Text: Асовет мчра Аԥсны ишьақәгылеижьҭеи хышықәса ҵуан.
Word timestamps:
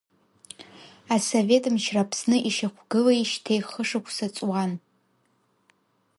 Асовет 1.13 1.63
мчра 1.73 2.01
Аԥсны 2.03 2.37
ишьақәгылеижьҭеи 2.49 3.59
хышықәса 3.69 4.27
ҵуан. 4.35 4.71